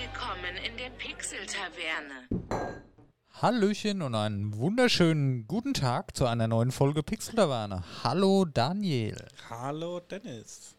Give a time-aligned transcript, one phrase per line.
[0.00, 2.26] Willkommen in der Pixel-Taverne.
[3.42, 7.84] Hallöchen und einen wunderschönen guten Tag zu einer neuen Folge Pixel Taverne.
[8.02, 9.28] Hallo Daniel.
[9.50, 10.74] Hallo Dennis.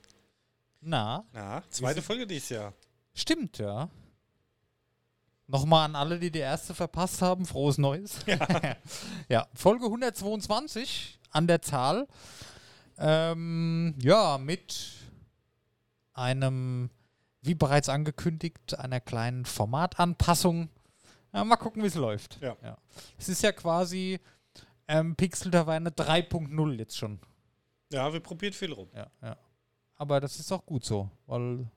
[0.79, 2.73] Na, Na, zweite Folge dieses Jahr.
[3.13, 3.91] stimmt ja.
[5.45, 8.21] Nochmal an alle, die die erste verpasst haben, frohes Neues.
[8.25, 8.39] Ja,
[9.29, 12.07] ja Folge 122 an der Zahl.
[12.97, 14.75] Ähm, ja, mit
[16.13, 16.89] einem,
[17.41, 20.69] wie bereits angekündigt, einer kleinen Formatanpassung.
[21.33, 22.39] Ja, mal gucken, wie es läuft.
[22.41, 22.55] Ja.
[23.17, 24.19] Es ist ja quasi
[24.87, 27.19] ähm, Pixel Taverne 3.0 jetzt schon.
[27.91, 28.89] Ja, wir probieren viel rum.
[28.93, 29.37] Ja, ja.
[29.95, 31.67] Aber das ist auch gut so, weil,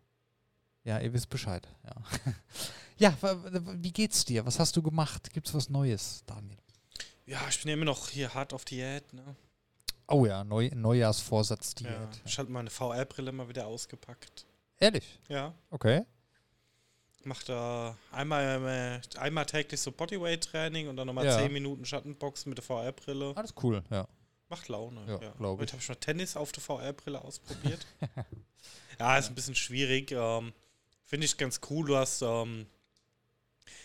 [0.85, 1.69] ja, ihr wisst Bescheid.
[1.85, 3.37] Ja, ja
[3.75, 4.47] wie geht's dir?
[4.47, 5.31] Was hast du gemacht?
[5.33, 6.59] Gibt's was Neues, Daniel?
[7.27, 9.13] Ja, ich bin ja immer noch hier hart auf Diät.
[9.13, 9.37] Ne?
[10.09, 11.91] Oh ja, Neu Neujahrsvorsatz Diät.
[11.91, 14.47] Ja, ich habe meine VR-Brille mal wieder ausgepackt.
[14.81, 15.19] Ehrlich?
[15.29, 16.03] Ja, Okay.
[17.25, 21.39] mach da einmal, einmal täglich so Bodyweight-Training und dann nochmal Ja.
[21.39, 23.33] 10 Minuten Schattenboxen mit der VR-Brille.
[23.37, 24.07] Alles cool, ja.
[24.51, 25.01] Macht Laune.
[25.07, 25.73] Ja, Ja, glaub Heute ich.
[25.73, 27.87] habe ich mal Tennis auf der VR-Brille ausprobiert.
[29.01, 30.13] ja, ist ein bisschen schwierig.
[30.13, 30.53] Ähm,
[31.07, 31.87] Finde ich ganz cool.
[31.87, 32.67] Du hast ähm,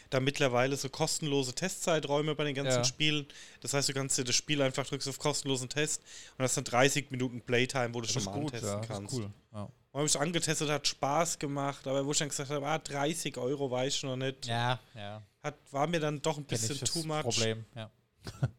[0.10, 2.84] da mittlerweile so kostenlose Testzeiträume bei den ganzen Ja.
[2.84, 3.26] Spielen.
[3.62, 6.02] Das heißt, du kannst dir das Spiel einfach drückst auf kostenlosen Test
[6.38, 9.14] und hast dann 30 Minuten Playtime, wo du schon mal antesten ja, das kannst.
[9.14, 9.32] ist cool.
[9.54, 9.70] Ja.
[9.94, 13.72] Habe ich angetestet, hat Spaß gemacht, aber wo ich dann gesagt habe, ah, 30 Euro
[13.72, 15.24] weiß ich noch nicht, ja, ja.
[15.42, 17.22] hat, war mir dann doch ein bisschen too much.
[17.22, 17.90] Problem, ja.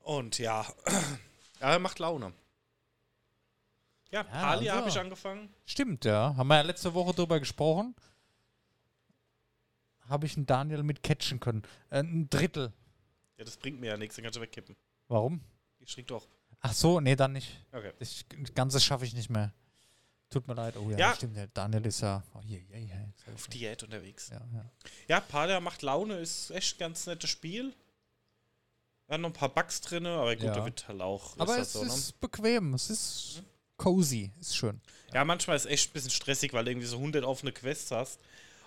[0.00, 0.66] Und ja,
[1.60, 2.32] ja, macht Laune.
[4.10, 4.80] Ja, Palia also.
[4.80, 5.52] habe ich angefangen.
[5.66, 6.34] Stimmt, ja.
[6.34, 7.94] Haben wir ja letzte Woche drüber gesprochen.
[10.08, 11.62] Habe ich einen Daniel mit catchen können.
[11.90, 12.72] Äh, ein Drittel.
[13.36, 14.74] Ja, das bringt mir ja nichts, dann kannst du wegkippen.
[15.08, 15.42] Warum?
[15.78, 16.26] Ich schrieg doch.
[16.60, 17.64] Ach so, nee, dann nicht.
[17.72, 17.92] Okay.
[17.98, 19.52] Das Ganze schaffe ich nicht mehr.
[20.30, 20.76] Tut mir leid.
[20.76, 21.14] Oh ja, Ja.
[21.14, 21.36] stimmt.
[21.36, 22.22] Der Daniel ist ja.
[22.34, 23.32] Oh, je, je, je.
[23.34, 24.28] Auf Diät unterwegs.
[24.30, 24.64] Ja, ja.
[25.08, 27.74] Ja, Palia macht Laune, ist echt ein ganz nettes Spiel.
[29.06, 30.54] Wir haben noch ein paar Bugs drin, aber gut, Ja.
[30.54, 31.34] da wird halt auch.
[31.34, 31.86] ist Aber halt es so, ne?
[31.88, 32.74] ist bequem.
[32.74, 33.42] Es ist
[33.78, 34.30] cozy.
[34.38, 34.80] Ist schön.
[35.14, 38.20] Ja, manchmal ist echt ein bisschen stressig, weil du irgendwie so 100 offene Quests hast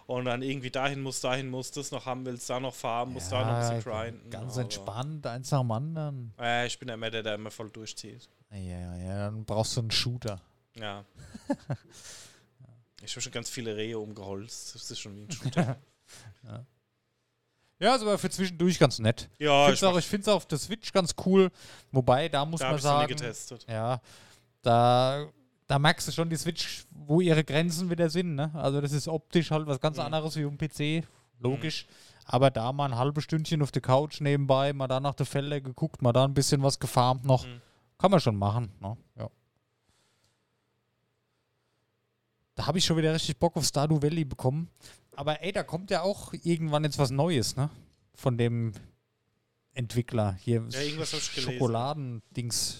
[0.07, 3.31] und dann irgendwie dahin musst, dahin musst, das noch haben willst, da noch farmen, musst
[3.31, 4.29] da noch ein bisschen grinden.
[4.31, 6.33] Ganz aber- entspannt, eins nach dem anderen.
[6.39, 8.27] Äh, ich bin ja immer der, der immer voll durchzieht.
[8.49, 9.15] Ja, ja, ja.
[9.25, 10.41] Dann brauchst du einen Shooter.
[10.75, 11.03] Ja.
[13.03, 14.75] ich habe schon ganz viele Rehe umgeholzt.
[14.75, 15.77] Das ist schon wie ein Shooter.
[17.79, 19.29] Ja, ist aber für zwischendurch ganz nett.
[19.39, 21.49] ja, Find's auch, ich finde es auf der Switch ganz cool.
[21.91, 23.65] Wobei, da muss da man ich sagen, getestet.
[23.67, 23.99] ja,
[24.61, 25.27] da,
[25.65, 28.35] da merkst du schon die Switch, wo ihre Grenzen wieder sind.
[28.35, 28.51] Ne?
[28.53, 30.03] Also das ist optisch halt was ganz Mhm.
[30.03, 31.03] anderes wie um PC,
[31.39, 31.87] logisch.
[32.25, 35.59] Aber da mal ein halbes Stündchen auf der Couch nebenbei, mal da nach der Felder
[35.59, 37.47] geguckt, mal da ein bisschen was gefarmt noch.
[37.47, 37.61] Mhm.
[37.97, 38.71] Kann man schon machen.
[38.79, 38.95] Ne?
[39.17, 39.29] Ja.
[42.61, 44.69] Da habe ich schon wieder richtig Bock auf Stardew Valley bekommen.
[45.15, 47.71] Aber ey, da kommt ja auch irgendwann jetzt was Neues, ne?
[48.13, 48.73] Von dem
[49.73, 50.63] Entwickler hier.
[50.69, 51.53] Ja, irgendwas gelesen.
[51.53, 52.77] Schokoladendings.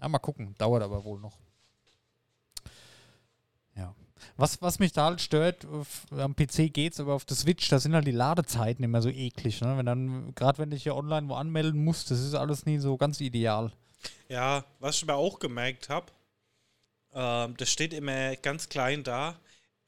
[0.00, 0.54] Ja, mal gucken.
[0.56, 1.36] Dauert aber wohl noch.
[3.76, 3.94] Ja.
[4.38, 7.78] Was, was mich da halt stört, auf, am PC geht's, aber auf der Switch, da
[7.78, 9.76] sind halt die Ladezeiten immer so eklig, ne?
[9.76, 12.96] Wenn dann, gerade wenn ich hier online wo anmelden muss, das ist alles nie so
[12.96, 13.72] ganz ideal.
[14.30, 16.06] Ja, was ich aber auch gemerkt habe,
[17.14, 19.36] ähm, das steht immer ganz klein da.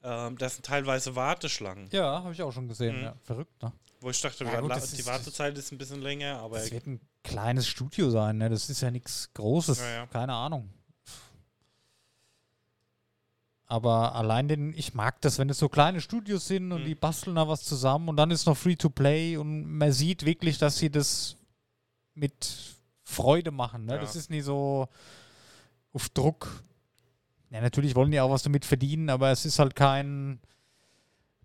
[0.03, 1.87] Ähm, das sind teilweise Warteschlangen.
[1.91, 2.97] Ja, habe ich auch schon gesehen.
[2.97, 3.03] Mhm.
[3.03, 3.71] Ja, verrückt, ne?
[3.99, 6.71] Wo ich dachte, Ja, die gut, die ist- Wartezeit ist ein bisschen länger, aber Das
[6.71, 8.49] wird ein kleines Studio sein, ne?
[8.49, 9.79] Das ist ja nichts Großes.
[9.79, 10.07] Ja, ja.
[10.07, 10.69] Keine Ahnung.
[13.67, 16.85] Aber allein den, ich mag das, wenn es so kleine Studios sind und Mhm.
[16.87, 20.25] die basteln da was zusammen und dann ist noch free to play und man sieht
[20.25, 21.37] wirklich, dass sie das
[22.13, 23.85] mit Freude machen.
[23.85, 23.97] Ne?
[23.99, 24.89] Das ist nie so
[25.93, 26.63] auf Druck.
[27.51, 30.39] Ja, natürlich wollen die auch was damit verdienen, aber es ist halt kein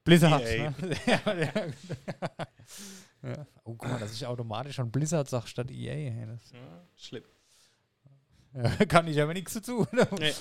[0.04, 0.42] Blizzard.
[0.42, 0.70] EA.
[0.70, 0.96] Ne?
[3.22, 3.46] ja.
[3.64, 6.38] Oh, guck mal, dass ich automatisch schon Blizzard sage statt EA.
[6.96, 7.24] schlimm.
[8.88, 9.86] kann ich aber nichts zu tun.
[10.18, 10.32] Nee.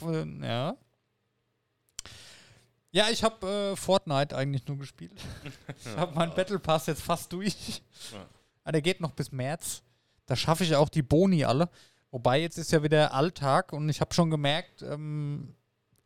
[0.42, 0.76] Ja.
[2.92, 5.20] Ja, ich habe äh, Fortnite eigentlich nur gespielt.
[5.66, 7.82] Ich habe meinen Battle Pass jetzt fast durch.
[8.12, 8.24] Ja.
[8.62, 9.82] Ah, der geht noch bis März.
[10.26, 11.68] Da schaffe ich auch die Boni alle.
[12.14, 15.52] Wobei jetzt ist ja wieder Alltag und ich habe schon gemerkt, ähm,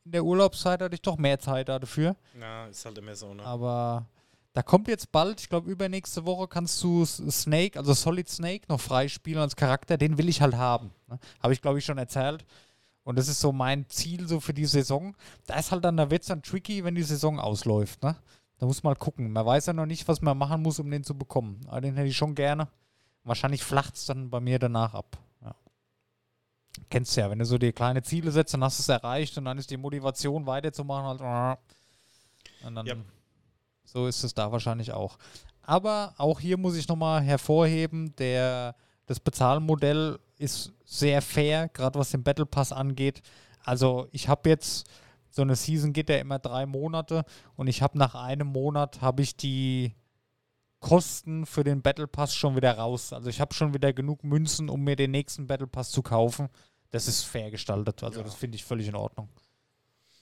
[0.06, 2.16] in der Urlaubszeit hatte ich doch mehr Zeit dafür.
[2.40, 3.44] Ja, ist halt immer so, ne?
[3.44, 4.06] Aber
[4.54, 8.80] da kommt jetzt bald, ich glaube übernächste Woche kannst du Snake, also Solid Snake noch
[8.80, 9.98] freispielen als Charakter.
[9.98, 10.92] Den will ich halt haben.
[11.08, 11.18] Ne?
[11.42, 12.46] Habe ich glaube ich schon erzählt.
[13.04, 15.14] Und das ist so mein Ziel so für die Saison.
[15.44, 18.02] Da ist halt dann, da wird es dann tricky, wenn die Saison ausläuft.
[18.02, 18.16] Ne?
[18.56, 19.30] Da muss man mal gucken.
[19.30, 21.60] Man weiß ja noch nicht, was man machen muss, um den zu bekommen.
[21.66, 22.66] Aber den hätte ich schon gerne.
[23.24, 25.18] Wahrscheinlich flacht es dann bei mir danach ab.
[26.90, 29.36] Kennst du ja, wenn du so dir kleine Ziele setzt, dann hast du es erreicht
[29.38, 31.58] und dann ist die Motivation weiterzumachen halt.
[32.64, 32.94] Und dann Ja.
[33.84, 35.16] So ist es da wahrscheinlich auch.
[35.62, 38.74] Aber auch hier muss ich nochmal hervorheben, der,
[39.06, 43.22] das Bezahlmodell ist sehr fair, gerade was den Battle Pass angeht.
[43.64, 44.86] Also ich habe jetzt,
[45.30, 47.24] so eine Season geht ja immer drei Monate
[47.56, 49.94] und ich habe nach einem Monat, habe ich die
[50.80, 53.12] Kosten für den Battle Pass schon wieder raus.
[53.12, 56.48] Also ich habe schon wieder genug Münzen, um mir den nächsten Battle Pass zu kaufen.
[56.90, 58.02] Das ist fair gestaltet.
[58.02, 58.24] Also Ja.
[58.24, 59.28] das finde ich völlig in Ordnung.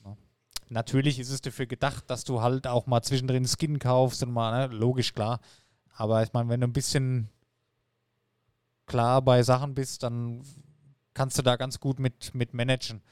[0.04, 0.16] Ja.
[0.68, 4.68] Natürlich ist es dafür gedacht, dass du halt auch mal zwischendrin Skin kaufst und mal,
[4.68, 4.74] ne?
[4.74, 5.40] logisch, klar.
[5.94, 7.28] Aber ich meine, wenn du ein bisschen
[8.86, 10.42] klar bei Sachen bist, dann
[11.14, 13.02] kannst du da ganz gut mit, mit managen.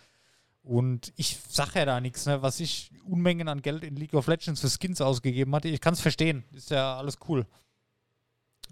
[0.64, 2.40] Und ich sage ja da nichts, ne?
[2.40, 5.68] was ich Unmengen an Geld in League of Legends für Skins ausgegeben hatte.
[5.68, 6.42] Ich kann es verstehen.
[6.52, 7.46] Ist ja alles cool.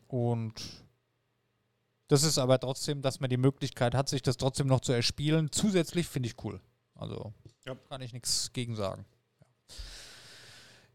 [0.06, 0.54] Und
[2.08, 5.52] das ist aber trotzdem, dass man die Möglichkeit hat, sich das trotzdem noch zu erspielen.
[5.52, 6.60] Zusätzlich finde ich cool.
[6.94, 7.34] Also
[7.66, 7.74] Ja.
[7.90, 9.04] kann ich nichts gegen sagen.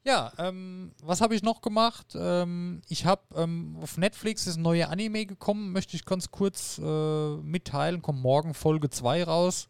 [0.04, 2.16] Ja, ähm, was habe ich noch gemacht?
[2.16, 6.80] Ähm, ich habe ähm, auf Netflix ist ein neuer Anime gekommen, möchte ich ganz kurz
[6.82, 8.02] äh, mitteilen.
[8.02, 9.68] Kommt morgen Folge 2 raus.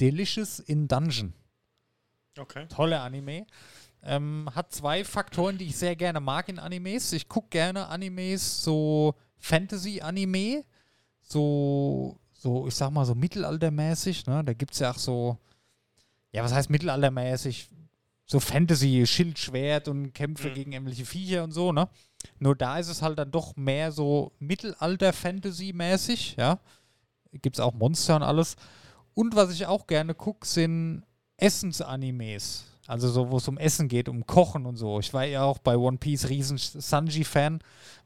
[0.00, 1.32] Delicious in Dungeon.
[2.38, 2.66] Okay.
[2.68, 3.46] Tolle Anime.
[4.02, 7.12] Ähm, hat zwei Faktoren, die ich sehr gerne mag in Animes.
[7.12, 10.64] Ich gucke gerne Animes, so Fantasy-Anime,
[11.22, 14.26] so, so, ich sag mal, so mittelaltermäßig.
[14.26, 14.44] Ne?
[14.44, 15.38] Da gibt es ja auch so,
[16.32, 17.70] ja, was heißt mittelaltermäßig?
[18.26, 20.54] So Fantasy, Schild, Schwert und Kämpfe Mhm.
[20.54, 21.88] gegen irgendwelche Viecher und so, ne?
[22.38, 26.58] Nur da ist es halt dann doch mehr so Mittelalter-Fantasy-mäßig, ja.
[27.32, 28.56] Gibt es auch Monster und alles.
[29.16, 31.02] Und was ich auch gerne gucke, sind
[31.38, 32.64] Essensanimes.
[32.86, 35.00] Also so, wo es um Essen geht, um Kochen und so.
[35.00, 37.60] Ich war ja auch bei One Piece riesen Sanji-Fan,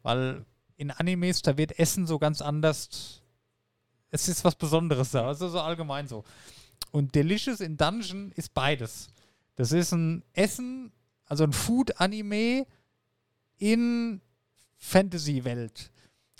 [0.04, 0.46] weil
[0.76, 3.22] in Animes, da wird Essen so ganz anders.
[4.10, 5.26] Es ist was Besonderes da.
[5.26, 6.22] Also so allgemein so.
[6.92, 9.08] Und Delicious in Dungeon ist beides.
[9.56, 10.92] Das ist ein Essen,
[11.26, 12.66] also ein Food-Anime
[13.58, 14.20] in
[14.78, 15.90] Fantasy-Welt.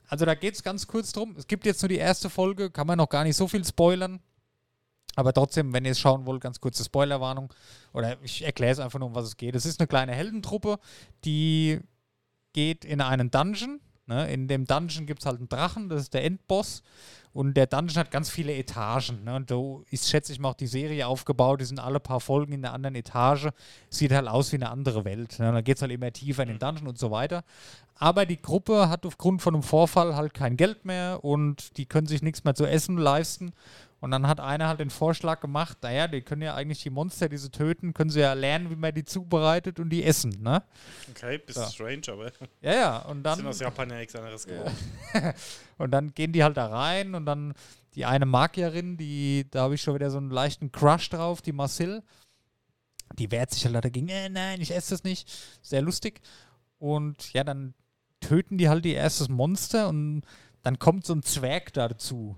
[0.06, 1.34] Also da geht es ganz kurz drum.
[1.36, 4.20] Es gibt jetzt nur die erste Folge, kann man noch gar nicht so viel spoilern.
[5.16, 7.52] Aber trotzdem, wenn ihr es schauen wollt, ganz kurze Spoilerwarnung.
[7.92, 9.54] Oder ich erkläre es einfach nur, um was es geht.
[9.54, 10.78] Es ist eine kleine Heldentruppe,
[11.24, 11.80] die
[12.52, 13.80] geht in einen Dungeon.
[14.06, 14.32] Ne?
[14.32, 16.82] In dem Dungeon gibt es halt einen Drachen, das ist der Endboss.
[17.32, 19.22] Und der Dungeon hat ganz viele Etagen.
[19.22, 19.36] Ne?
[19.36, 21.60] Und so ist, schätze ich mal, auch die Serie aufgebaut.
[21.60, 23.50] Die sind alle paar Folgen in einer anderen Etage.
[23.88, 25.38] Sieht halt aus wie eine andere Welt.
[25.38, 25.52] Ne?
[25.52, 27.44] Dann geht es halt immer tiefer in den Dungeon und so weiter.
[27.94, 32.08] Aber die Gruppe hat aufgrund von einem Vorfall halt kein Geld mehr und die können
[32.08, 33.52] sich nichts mehr zu essen leisten.
[34.00, 37.28] Und dann hat einer halt den Vorschlag gemacht, naja, die können ja eigentlich die Monster,
[37.28, 40.62] die sie töten, können sie ja lernen, wie man die zubereitet und die essen, ne?
[41.10, 41.68] Okay, bisschen Ja.
[41.68, 42.32] strange, aber
[42.62, 43.36] Ja, ja, und dann...
[43.36, 44.72] sind aus Japan ja nichts anderes gewohnt.
[45.78, 47.54] Und dann gehen die halt da rein und dann
[47.94, 51.52] die eine Magierin, die, da habe ich schon wieder so einen leichten Crush drauf, die
[51.52, 52.02] Marcel,
[53.18, 55.28] die wehrt sich halt dagegen, äh, nein, ich esse das nicht.
[55.62, 56.20] Sehr lustig.
[56.78, 57.72] Und ja, dann
[58.20, 60.22] töten die halt ihr erstes Monster und
[60.62, 62.36] dann kommt so ein Zwerg dazu.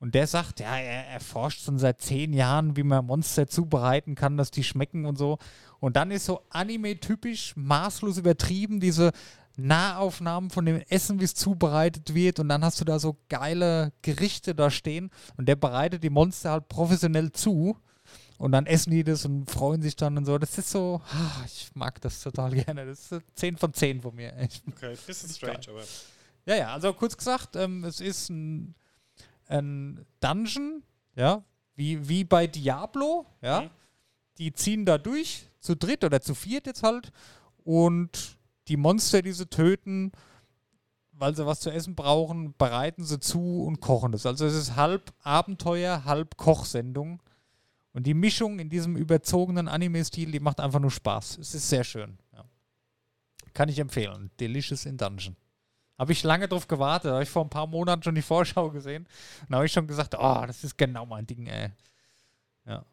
[0.00, 4.38] Und der sagt, ja, er erforscht schon seit zehn Jahren, wie man Monster zubereiten kann,
[4.38, 5.38] dass die schmecken und so.
[5.78, 9.12] Und dann ist so anime-typisch maßlos übertrieben, diese
[9.56, 12.40] Nahaufnahmen von dem Essen, wie es zubereitet wird.
[12.40, 15.10] Und dann hast du da so geile Gerichte da stehen.
[15.36, 17.76] Und der bereitet die Monster halt professionell zu.
[18.38, 20.38] Und dann essen die das und freuen sich dann und so.
[20.38, 22.86] Das ist so, ah, ich mag das total gerne.
[22.86, 24.32] Das ist so 10 von 10 von mir.
[24.40, 25.82] Ich Okay, bisschen strange, aber
[26.46, 28.74] ja, ja, also kurz gesagt, ähm, es ist ein,
[29.50, 30.82] ein Dungeon,
[31.16, 33.62] ja, wie, wie bei Diablo, ja.
[33.62, 33.70] Mhm.
[34.38, 37.12] Die ziehen da durch, zu dritt oder zu viert jetzt halt.
[37.62, 38.38] Und
[38.68, 40.12] die Monster, die sie töten,
[41.12, 44.24] weil sie was zu essen brauchen, bereiten sie zu und kochen das.
[44.24, 47.22] Also es ist halb Abenteuer, halb Kochsendung.
[47.92, 51.38] Und die Mischung in diesem überzogenen Anime-Stil, die macht einfach nur Spaß.
[51.38, 52.18] Es ist sehr schön.
[52.32, 52.44] Ja.
[53.52, 54.30] Kann ich empfehlen.
[54.40, 55.36] Delicious in Dungeon.
[56.00, 57.12] Habe ich lange drauf gewartet.
[57.12, 59.06] Habe ich vor ein paar Monaten schon die Vorschau gesehen.
[59.46, 61.72] Und habe ich schon gesagt, oh, das ist genau mein Ding, ey.
[62.64, 62.86] Ja.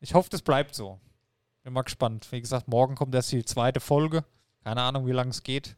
[0.00, 0.98] Ich hoffe, das bleibt so.
[1.64, 2.26] Bin mal gespannt.
[2.32, 4.24] Wie gesagt, morgen kommt erst die zweite Folge.
[4.62, 5.76] Keine Ahnung, wie lange es geht.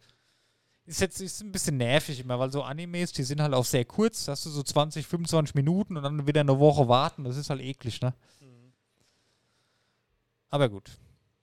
[0.84, 3.84] Ist jetzt ist ein bisschen nervig immer, weil so Animes, die sind halt auch sehr
[3.84, 4.26] kurz.
[4.26, 7.24] Da hast du so 20, 25 Minuten und dann wieder eine Woche warten.
[7.24, 8.14] Das ist halt eklig, ne?
[10.48, 10.92] Aber gut.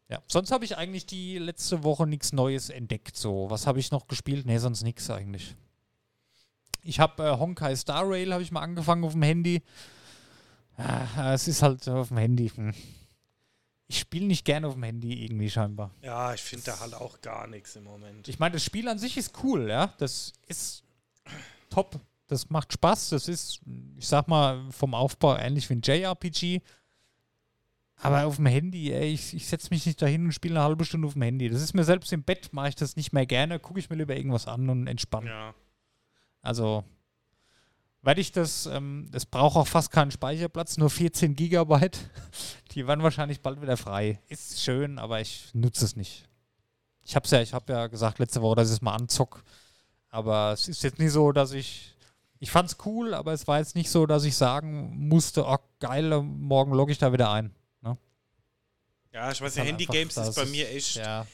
[0.10, 3.16] Ja, sonst habe ich eigentlich die letzte Woche nichts Neues entdeckt.
[3.16, 4.46] So, was habe ich noch gespielt?
[4.46, 5.56] Nee, sonst nichts eigentlich.
[6.84, 9.64] Ich habe äh, Honkai Star Rail habe ich mal angefangen auf dem Handy.
[10.76, 12.50] Ah, es ist halt auf dem Handy.
[12.50, 12.74] Hm.
[13.88, 15.92] Ich spiele nicht gerne auf dem Handy irgendwie scheinbar.
[16.02, 18.28] ja, ich finde da halt auch gar nichts im Moment.
[18.28, 19.94] Ich meine, das Spiel an sich ist cool, ja.
[19.98, 20.84] Das ist
[21.70, 22.00] top.
[22.28, 23.10] Das macht Spaß.
[23.10, 23.62] Das ist,
[23.98, 26.62] ich sag mal, vom Aufbau ähnlich wie ein JRPG.
[27.98, 30.84] Aber auf dem Handy, ey, ich, ich setze mich nicht dahin und spiele eine halbe
[30.84, 31.50] Stunde auf dem Handy.
[31.50, 33.60] Das ist mir selbst im Bett, mache ich das nicht mehr gerne.
[33.60, 35.30] Gucke ich mir lieber irgendwas an und entspanne.
[35.30, 35.54] Ja.
[36.42, 36.84] Also,
[38.02, 41.98] werde ich das, ähm, das braucht auch fast keinen Speicherplatz, nur 14 Gigabyte.
[42.72, 44.20] Die werden wahrscheinlich bald wieder frei.
[44.28, 46.28] Ist schön, aber ich nutze es nicht.
[47.04, 49.44] Ich habe ja, ich habe ja gesagt letzte Woche, dass ich es mal anzock.
[50.10, 51.96] Aber es ist jetzt nicht so, dass ich.
[52.40, 55.58] Ich fand es cool, aber es war jetzt nicht so, dass ich sagen musste, oh
[55.80, 57.56] geil, morgen logge ich da wieder ein.
[59.14, 60.96] Ja, ich weiß ja, halt Handy-Games ist bei das mir echt.
[60.96, 61.26] Ja,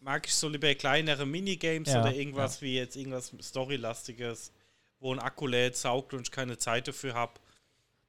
[0.00, 4.52] Mag ich so lieber kleinere Minigames Ja, oder irgendwas wie jetzt irgendwas Storylastiges,
[5.00, 7.32] wo ein Akku lädt, saugt und ich keine Zeit dafür habe.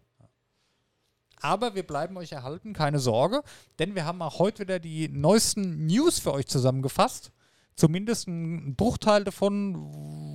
[1.43, 3.43] Aber wir bleiben euch erhalten, keine Sorge,
[3.79, 7.33] denn wir haben auch heute wieder die neuesten News für euch zusammengefasst.
[7.77, 9.77] Zumindest ein Bruchteil davon,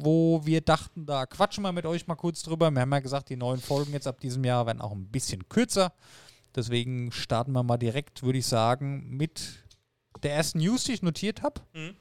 [0.06, 2.70] wo wir dachten, da quatschen wir mit euch mal kurz drüber.
[2.70, 5.50] Wir haben ja gesagt, die neuen Folgen jetzt ab diesem Jahr werden auch ein bisschen
[5.50, 5.94] kürzer.
[6.56, 9.42] Deswegen starten wir mal direkt, würde ich sagen, mit
[10.22, 11.62] der ersten News, die ich notiert habe.
[11.74, 11.96] Mhm.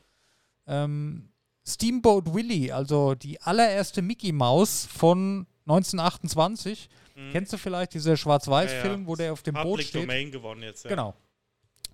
[0.67, 1.29] Ähm,
[1.67, 6.89] Steamboat Willie, also die allererste Mickey Maus von 1928.
[7.15, 7.31] Mhm.
[7.33, 9.07] Kennst du vielleicht dieser Schwarz-Weiß-Film, Ja, ja.
[9.07, 10.03] wo der auf dem Boot Public steht?
[10.03, 10.91] Domain gewonnen jetzt, ja.
[10.91, 11.15] Genau.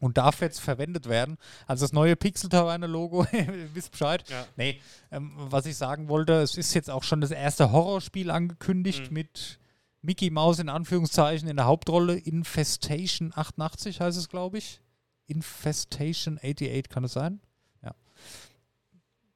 [0.01, 1.39] Und darf jetzt verwendet werden.
[1.67, 4.25] Also das neue Pixel Taverne-Logo, ihr wisst Bescheid.
[4.31, 4.47] Ja.
[4.57, 9.09] Nee, ähm, was ich sagen wollte, es ist jetzt auch schon das erste Horrorspiel angekündigt
[9.09, 9.15] Mhm.
[9.15, 9.59] mit
[10.03, 12.17] Mickey Mouse in Anführungszeichen in der Hauptrolle.
[12.17, 14.81] Infestation 88 heißt es, glaube ich.
[15.27, 17.41] Infestation 88 kann es sein?
[17.83, 17.95] Ja.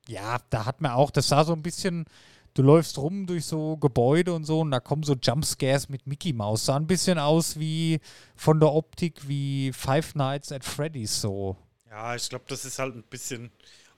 [0.09, 2.07] Ja, da hat man auch, das sah so ein bisschen,
[2.55, 6.33] du läufst rum durch so Gebäude und so und da kommen so Jumpscares mit Mickey
[6.33, 6.67] Mouse.
[6.67, 8.01] Sah ein bisschen aus wie
[8.35, 11.57] von der Optik wie Five Nights at Freddy's so.
[11.91, 13.51] Ja, ich glaube, das ist halt ein bisschen,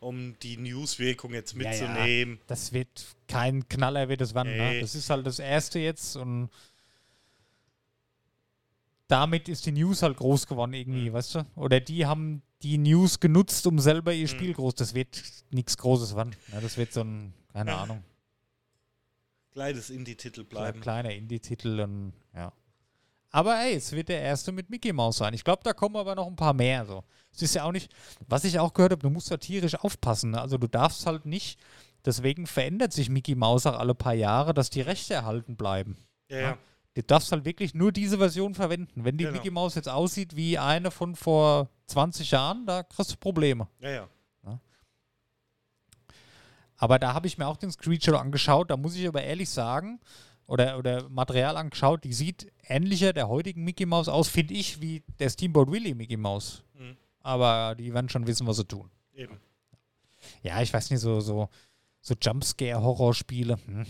[0.04, 1.88] um die Newswirkung jetzt Ja, ja.
[1.88, 2.40] mitzunehmen.
[2.46, 4.56] Das wird kein Knaller, wird es werden.
[4.56, 4.80] Ne?
[4.80, 6.50] Das ist halt das erste jetzt und
[9.08, 11.12] damit ist die News halt groß geworden irgendwie, Mhm.
[11.14, 11.46] weißt du?
[11.56, 14.28] Oder die haben die News genutzt, um selber ihr Mhm.
[14.28, 14.74] Spiel groß.
[14.76, 16.34] Das wird nichts Großes werden.
[16.52, 16.60] Ne?
[16.62, 17.82] Das wird so ein, keine Ja.
[17.82, 18.02] Ahnung,
[19.52, 20.80] Gleiches Indie-Titel bleiben.
[20.80, 22.52] kleiner Indie-Titel und ja.
[23.34, 25.34] Aber ey, es wird der erste mit Mickey Mouse sein.
[25.34, 26.86] Ich glaube, da kommen aber noch ein paar mehr.
[26.86, 27.02] So.
[27.32, 27.92] Es ist ja auch nicht,
[28.28, 30.30] was ich auch gehört habe, du musst da tierisch aufpassen.
[30.30, 30.40] Ne?
[30.40, 31.58] Also du darfst halt nicht,
[32.04, 35.96] deswegen verändert sich Mickey Mouse auch alle paar Jahre, dass die Rechte erhalten bleiben.
[36.28, 36.58] Ja, ja.
[36.94, 39.04] Du darfst halt wirklich nur diese Version verwenden.
[39.04, 39.36] Wenn die Genau.
[39.36, 43.66] Mickey Mouse jetzt aussieht wie eine von vor 20 Jahren, da kriegst du Probleme.
[43.80, 44.08] Ja, ja.
[46.76, 48.70] Aber da habe ich mir auch den Screenshot angeschaut.
[48.70, 50.00] Da muss ich aber ehrlich sagen,
[50.46, 55.02] oder, oder Material angeschaut, die sieht ähnlicher der heutigen Mickey Mouse aus, finde ich, wie
[55.18, 56.62] der Steamboat Willie Mickey Mouse.
[56.74, 56.96] Mhm.
[57.20, 58.90] Aber die werden schon wissen, was sie tun.
[59.14, 59.38] Eben.
[60.42, 61.48] Ja, ich weiß nicht, so, so,
[62.00, 63.58] so Jumpscare-Horrorspiele.
[63.66, 63.86] Hm.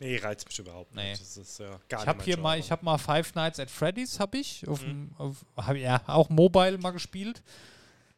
[0.00, 1.10] Nee, reizt mich überhaupt Nee.
[1.10, 1.22] nicht.
[1.22, 2.64] Das ist ja gar Ich habe hier mein mal, Genre.
[2.66, 5.12] ich habe mal Five Nights at Freddy's habe ich auf, Mhm.
[5.16, 7.42] auf hab, ja auch Mobile mal gespielt.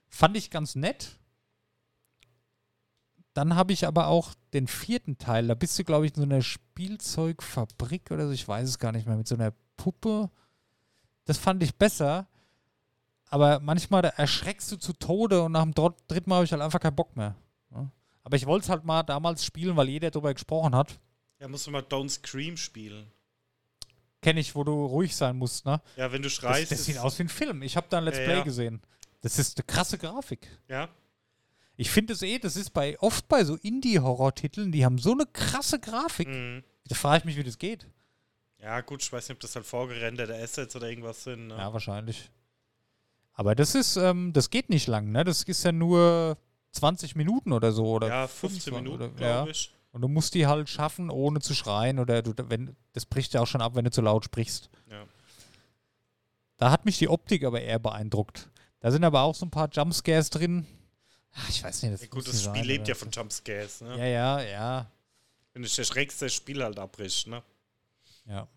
[0.09, 1.16] Fand ich ganz nett.
[3.37, 5.47] Dann habe ich aber auch den vierten Teil.
[5.49, 8.33] Da bist du, glaube ich, in so einer Spielzeugfabrik oder so.
[8.33, 9.16] Ich weiß es gar nicht mehr.
[9.16, 10.31] Mit so einer Puppe.
[11.25, 12.26] Das fand ich besser.
[13.28, 16.62] Aber manchmal erschreckst du zu Tode und nach dem dr- dritten Mal habe ich halt
[16.62, 17.35] einfach keinen Bock mehr.
[18.23, 20.99] Aber ich wollte es halt mal damals spielen, weil jeder darüber gesprochen hat.
[21.38, 23.07] Ja, musst du mal Don't Scream spielen.
[24.21, 25.81] Kenne ich, wo du ruhig sein musst, ne?
[25.97, 26.73] Ja, wenn du Das, schreist.
[26.73, 27.62] das sieht ist- aus wie ein Film.
[27.62, 28.43] Ich habe da ein Let's Ja, Play ja.
[28.43, 28.81] gesehen.
[29.21, 30.49] Das ist eine krasse Grafik.
[30.69, 30.88] Ja,
[31.76, 35.26] Ich finde es eh, das ist bei oft bei so Indie-Horror-Titeln, die haben so eine
[35.26, 36.28] krasse Grafik.
[36.28, 36.64] mhm.
[36.88, 37.87] Da frage ich mich, wie das geht.
[38.62, 41.49] ja, gut, ich weiß nicht, ob das halt vorgerenderte Assets oder irgendwas sind.
[41.49, 41.56] Ne?
[41.56, 42.30] Ja, wahrscheinlich.
[43.33, 45.23] Aber das ist, ähm, das geht nicht lang, ne?
[45.25, 46.38] Das ist ja nur
[46.73, 47.87] 20 Minuten oder so.
[47.87, 49.75] Oder Ja, 15 25 Minuten, glaube ich.
[49.92, 53.40] Und du musst die halt schaffen, ohne zu schreien oder du, wenn, das bricht ja
[53.40, 54.71] auch schon ab, wenn du zu laut sprichst.
[54.90, 55.04] Ja.
[56.59, 58.50] Da hat mich die Optik aber eher beeindruckt.
[58.80, 60.66] Da sind aber auch so ein paar Jumpscares drin.
[61.37, 63.83] Ach, ich weiß nicht, das Ja, gut, das Spiel sein, lebt ja von Jumpscares.
[63.83, 63.99] Ne?
[63.99, 64.90] Ja, ja, ja,
[65.52, 67.26] Wenn du dich erschreckst, das Spiel halt abbricht.
[67.26, 67.43] Ne?
[68.26, 68.49] ja.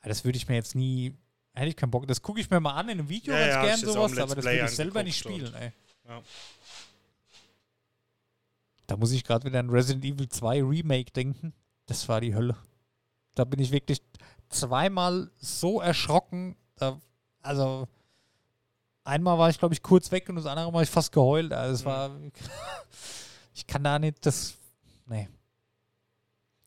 [0.00, 1.14] Aber das würde ich mir jetzt nie,
[1.54, 2.08] hätte ich keinen Bock.
[2.08, 4.34] Das gucke ich mir mal an in einem Video Ja, ganz ja, gern sowas, aber
[4.34, 5.72] das würde ich selber nicht spielen, ey.
[6.08, 6.22] Ja.
[8.88, 11.52] Da muss ich gerade wieder an Resident Evil 2 Remake denken.
[11.86, 12.56] Das war die Hölle.
[13.34, 14.02] Da bin ich wirklich
[14.48, 16.56] zweimal so erschrocken.
[16.76, 17.00] Da,
[17.40, 17.88] also
[19.04, 21.52] einmal war ich, glaube ich, kurz weg und das andere Mal habe ich fast geheult.
[21.52, 21.86] Also es Mhm.
[21.86, 22.10] war.
[23.54, 24.54] ich kann da nicht das.
[25.06, 25.28] Nee.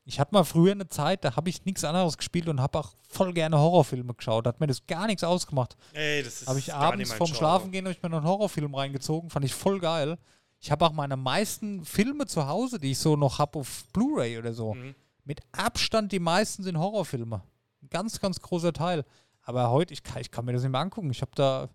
[0.08, 2.92] Ich hatte mal früher eine Zeit, da habe ich nichts anderes gespielt und habe auch
[3.08, 4.46] voll gerne Horrorfilme geschaut.
[4.46, 5.76] Da hat mir das gar nichts ausgemacht.
[5.94, 7.38] Ey, das ist Habe ich abends vorm Genre.
[7.38, 10.16] Schlafengehen habe ich mir noch einen Horrorfilm reingezogen, fand ich voll geil.
[10.60, 14.38] Ich habe auch meine meisten Filme zu Hause, die ich so noch habe auf Blu-ray
[14.38, 14.74] oder so.
[14.74, 14.94] Mhm.
[15.24, 17.42] Mit Abstand die meisten sind Horrorfilme.
[17.82, 19.04] Ein ganz, ganz großer Teil.
[19.42, 21.10] Aber heute, ich kann, ich kann mir das nicht mehr angucken.
[21.10, 21.68] Ich habe da,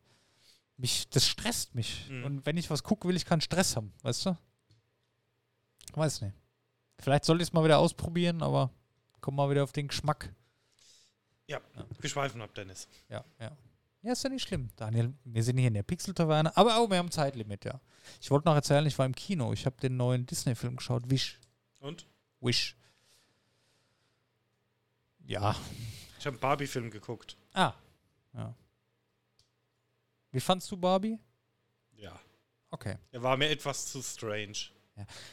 [0.82, 2.10] mich, das stresst mich.
[2.10, 2.26] Mhm.
[2.26, 4.38] Und wenn ich was gucke, will ich keinen Stress haben, weißt du?
[5.94, 6.36] Weiß nicht.
[7.00, 8.72] Vielleicht sollte ich es mal wieder ausprobieren, aber
[9.22, 10.34] komm mal wieder auf den Geschmack.
[11.48, 11.60] Ja,
[12.00, 12.88] wir schweifen ab, Dennis.
[13.10, 13.52] Ja, ja.
[14.04, 15.14] Ja, ist ja nicht schlimm, Daniel.
[15.24, 17.80] Wir sind hier in der Pixel-Taverne, aber auch wir haben Zeitlimit, ja.
[18.20, 19.54] Ich wollte noch erzählen, ich war im Kino.
[19.54, 21.40] Ich habe den neuen Disney-Film geschaut, Wish.
[21.82, 22.08] Und?
[22.40, 22.76] Wish.
[25.26, 25.56] Ja.
[26.18, 27.38] Ich habe einen Barbie-Film geguckt.
[27.54, 27.74] Ah.
[28.34, 28.56] Ja.
[30.32, 31.20] Wie fandst du Barbie?
[31.98, 32.20] Ja.
[32.70, 32.96] Okay.
[33.12, 34.54] Er war mir etwas zu strange.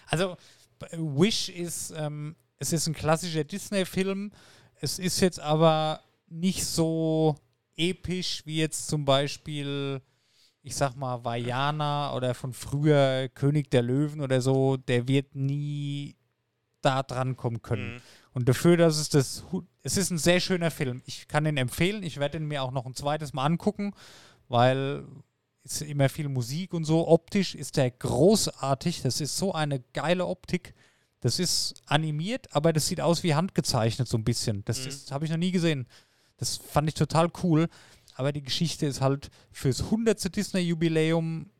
[0.06, 0.36] Also,
[0.78, 4.32] b- Wish ist, ähm, es ist ein klassischer Disney-Film.
[4.80, 7.36] Es ist jetzt aber nicht so
[7.76, 10.00] episch wie jetzt zum Beispiel,
[10.62, 14.76] ich sag mal, Vajana oder von früher König der Löwen oder so.
[14.76, 16.16] Der wird nie
[16.80, 17.94] da dran kommen können.
[17.94, 18.00] Mhm.
[18.32, 19.44] Und dafür, dass es das,
[19.82, 21.02] es ist ein sehr schöner Film.
[21.06, 22.02] Ich kann ihn empfehlen.
[22.02, 23.94] Ich werde ihn mir auch noch ein zweites Mal angucken,
[24.48, 25.04] weil
[25.64, 27.06] es ist immer viel Musik und so.
[27.08, 29.02] Optisch ist der großartig.
[29.02, 30.74] Das ist so eine geile Optik.
[31.20, 34.64] Das ist animiert, aber das sieht aus wie handgezeichnet so ein bisschen.
[34.64, 34.88] Das Mhm.
[34.88, 35.86] ist- habe ich noch nie gesehen.
[36.36, 37.68] Das fand ich total cool.
[38.14, 40.28] Aber die Geschichte ist halt fürs 100.
[40.34, 41.50] Disney-Jubiläum.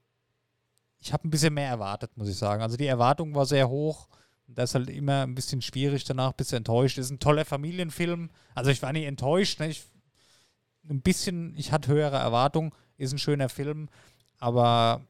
[1.01, 2.62] Ich habe ein bisschen mehr erwartet, muss ich sagen.
[2.62, 4.09] Also die Erwartung war sehr hoch.
[4.46, 6.98] Und Das ist halt immer ein bisschen schwierig danach, bist du enttäuscht.
[6.98, 8.31] Ist ein toller Familienfilm.
[8.55, 9.61] Also ich war nicht enttäuscht.
[9.61, 9.68] Ne?
[9.68, 9.85] Ich,
[10.88, 12.73] ein bisschen, ich hatte höhere Erwartungen.
[12.97, 13.88] Ist ein schöner Film.
[14.38, 15.03] Aber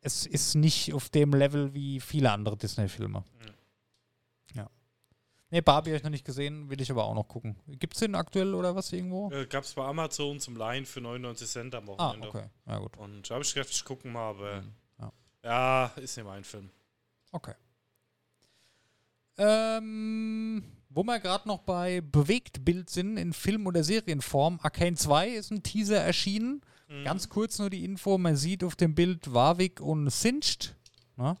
[0.00, 3.24] es ist nicht auf dem Level wie viele andere Disney-Filme.
[4.54, 4.68] Ja.
[5.50, 7.56] Ne, Barbie habe ich noch nicht gesehen, will ich aber auch noch gucken.
[7.66, 9.30] Gibt es den aktuell oder was irgendwo?
[9.30, 12.28] Äh, Gab es bei Amazon zum Leihen für 99 Cent am Ah, Wochenende.
[12.28, 12.46] okay.
[12.66, 12.96] Ja, gut.
[12.98, 15.12] Und da habe ich gedacht, ich gucken mal, aber Mhm, ja.
[15.44, 15.86] ja.
[15.96, 16.70] ist nicht mein Film.
[17.32, 17.54] Okay.
[19.38, 24.58] Ähm, wo wir gerade noch bei Bewegtbild sind, in Film- oder Serienform.
[24.62, 26.62] Arcane 2 ist ein Teaser erschienen.
[26.88, 27.04] Mhm.
[27.04, 30.74] Ganz kurz nur die Info: man sieht auf dem Bild Warwick und Singed.
[31.16, 31.36] Ne?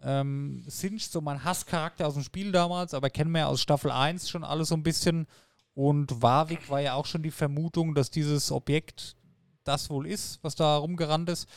[0.00, 3.90] Ähm, Singed, so mein Hasscharakter aus dem Spiel damals, aber kennen wir ja aus Staffel
[3.90, 5.26] 1 schon alles so ein bisschen.
[5.74, 9.16] Und Warwick war ja auch schon die Vermutung, dass dieses Objekt
[9.64, 11.48] das wohl ist, was da rumgerannt ist.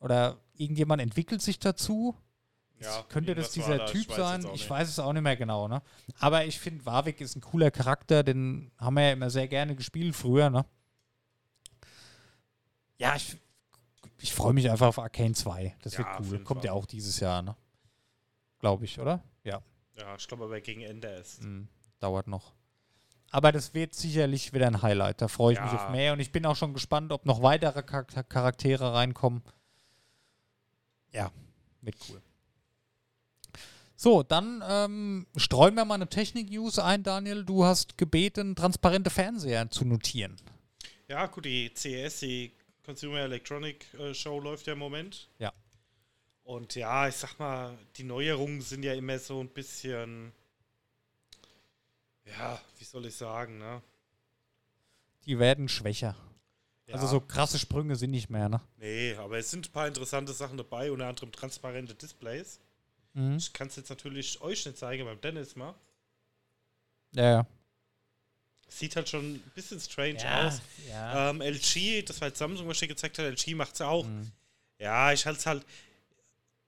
[0.00, 2.14] Oder irgendjemand entwickelt sich dazu.
[2.80, 4.46] Ja, Könnte das dieser Typ weiß sein?
[4.54, 5.82] Ich weiß es auch nicht mehr genau, ne?
[6.20, 9.74] Aber ich finde, Warwick ist ein cooler Charakter, den haben wir ja immer sehr gerne
[9.74, 10.64] gespielt früher, ne?
[12.98, 13.36] Ja, ich,
[14.20, 15.76] ich freue mich einfach auf Arcane 2.
[15.82, 16.44] Das Ja, wird cool.
[16.44, 16.66] Kommt Fall.
[16.66, 17.56] ja auch dieses Jahr, ne?
[18.60, 19.22] Glaube ich, oder?
[19.44, 19.62] Ja,
[19.96, 21.42] Ja, ich glaube aber gegen Ende erst.
[21.42, 21.68] mm,
[22.00, 22.52] dauert noch.
[23.30, 25.20] Aber das wird sicherlich wieder ein Highlight.
[25.20, 25.84] Da freue ich mich Ja.
[25.84, 26.12] auf mehr.
[26.12, 29.42] Und ich bin auch schon gespannt, ob noch weitere Char Charaktere reinkommen.
[31.12, 31.30] Ja,
[31.82, 32.22] wird cool.
[34.00, 37.44] So, dann ähm, streuen wir mal eine Technik-News ein, Daniel.
[37.44, 40.36] Du hast gebeten, transparente Fernseher zu notieren.
[41.08, 42.52] Ja, gut, die CES, die
[42.84, 45.28] Consumer Electronic äh, Show läuft ja im Moment.
[45.40, 45.52] Ja.
[46.44, 50.30] Und ja, ich sag mal, die Neuerungen sind ja immer so ein bisschen,
[52.24, 53.82] ja, wie soll ich sagen, ne?
[55.26, 56.14] Die werden schwächer.
[56.86, 58.60] Ja, Also so krasse Sprünge sind nicht mehr, ne?
[58.76, 62.60] Nee, aber es sind ein paar interessante Sachen dabei, unter anderem transparente Displays.
[63.14, 63.36] Mhm.
[63.36, 65.74] Ich kann es jetzt natürlich euch nicht zeigen, beim Dennis mal.
[67.12, 67.46] Ja, ja.
[68.70, 70.60] Sieht halt schon ein bisschen strange Ja, aus.
[70.88, 71.30] ja.
[71.30, 74.04] Ähm, LG, das war jetzt Samsung, was ich dir gezeigt hat, LG macht es auch.
[74.04, 74.30] Mhm.
[74.78, 75.64] Ja, ich halte es halt.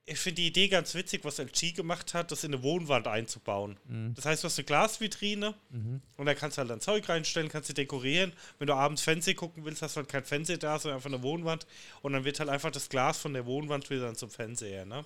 [0.06, 3.78] Ich finde die Idee ganz witzig, was LG gemacht hat, das in eine Wohnwand einzubauen.
[3.84, 4.14] Mhm.
[4.14, 6.00] Das heißt, du hast eine Glasvitrine Mhm.
[6.16, 8.32] und da kannst du halt dein Zeug reinstellen, kannst sie dekorieren.
[8.58, 11.22] Wenn du abends Fernsehen gucken willst, hast du halt kein Fernseher da, sondern einfach eine
[11.22, 11.66] Wohnwand.
[12.02, 15.04] Und dann wird halt einfach das Glas von der Wohnwand wieder dann zum Fernseher, ne?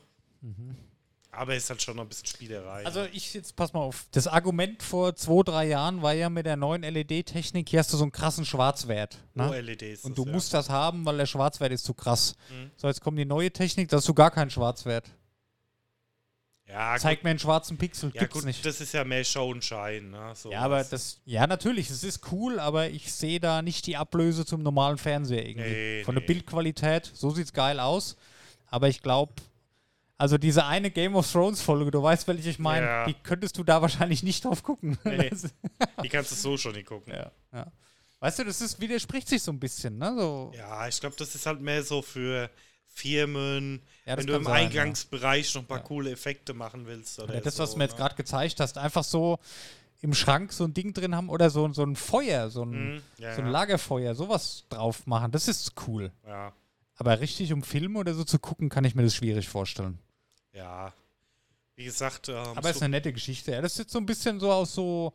[1.37, 2.85] Aber ist halt schon noch ein bisschen Spielerei.
[2.85, 4.07] Also ich jetzt pass mal auf.
[4.12, 7.97] Das Argument vor zwei, drei Jahren war ja mit der neuen LED-Technik, hier hast du
[7.97, 9.18] so einen krassen Schwarzwert.
[9.35, 9.51] Ne?
[9.51, 10.05] OLEDs.
[10.05, 12.37] Und du das, musst das haben, weil der Schwarzwert ist zu krass.
[12.51, 12.70] Mhm.
[12.77, 15.11] So, jetzt kommt die neue Technik, da hast du gar keinen Schwarzwert.
[16.66, 18.64] Ja, ja Zeig gut, mir einen schwarzen Pixel, ja, gibt's gut nicht.
[18.64, 20.11] das ist ja mehr Show und Schein.
[20.11, 20.33] Ne?
[20.35, 20.88] So ja, aber was.
[20.88, 24.99] das, ja, natürlich, es ist cool, aber ich sehe da nicht die Ablöse zum normalen
[24.99, 25.68] Fernseher irgendwie.
[25.68, 26.29] Nee, Von der nee.
[26.29, 28.16] Bildqualität, so sieht's geil aus.
[28.66, 29.35] Aber ich glaube,
[30.18, 33.05] also diese eine Game of Thrones Folge, du weißt, welche ich meine, Ja.
[33.07, 34.96] die könntest du da wahrscheinlich nicht drauf gucken.
[35.05, 35.31] Nee.
[36.03, 37.12] Die kannst du so schon nicht gucken.
[37.12, 37.72] ja, ja.
[38.20, 40.14] Weißt du, das ist, widerspricht sich so ein bisschen, ne?
[40.16, 42.48] So, Ja, ich glaube, das ist halt mehr so für
[42.88, 44.55] Firmen, Ja, wenn du im sein.
[44.68, 47.18] Eingangsbereich noch ein paar coole Effekte machen willst.
[47.18, 47.98] Oder Ja, das, so, was du mir jetzt ne?
[47.98, 49.38] gerade gezeigt hast, einfach so
[50.00, 53.03] im Schrank so ein Ding drin haben oder so, so ein Feuer, so ein, Mhm,
[53.18, 56.12] so ein Lagerfeuer, sowas drauf machen, das ist cool.
[56.27, 56.53] ja,
[56.96, 59.98] Aber richtig um Film oder so zu gucken, kann ich mir das schwierig vorstellen.
[60.54, 60.92] Ja.
[61.76, 63.50] Wie gesagt, ähm, Aber es so, ist eine nette Geschichte.
[63.52, 65.12] Ja, das ist jetzt so ein bisschen so aus so,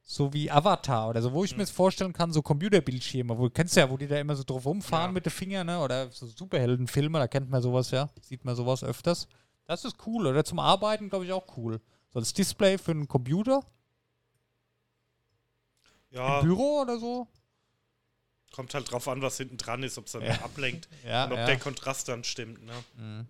[0.00, 3.50] so wie Avatar oder so, wo ich mir jetzt vorstellen kann, so Computerbildschirme, wo du
[3.50, 5.12] kennst ja, wo die da immer so drauf rumfahren Ja.
[5.12, 5.80] mit den Fingern, ne?
[5.80, 9.26] Oder so Superheldenfilme, da kennt man sowas ja, sieht man sowas öfters.
[9.66, 10.26] Das ist cool.
[10.28, 11.80] Oder zum Arbeiten, glaube ich, auch cool.
[12.12, 13.62] So als Display für einen Computer
[16.10, 17.26] ja, im Büro oder so.
[18.52, 20.34] kommt halt drauf an, was hinten dran ist, ob es dann Ja.
[20.42, 22.62] ablenkt Ja, und ob der Kontrast dann stimmt.
[22.64, 22.72] Ne?
[22.96, 23.26] Mhm.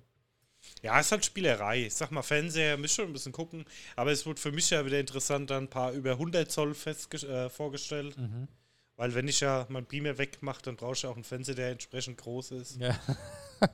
[0.81, 1.87] Ja, ist halt Spielerei.
[1.87, 3.65] Ich sag mal, Fernseher müsst schon ein bisschen gucken.
[3.95, 7.19] Aber es wird für mich ja wieder interessant, dann ein paar über 100 Zoll festge
[7.27, 8.17] äh, vorgestellt.
[8.19, 8.49] Mhm.
[8.97, 11.71] Weil wenn ich ja mein Beamer wegmache, dann brauche ich ja auch einen Fernseher, der
[11.71, 12.77] entsprechend groß ist.
[12.77, 12.99] Ja.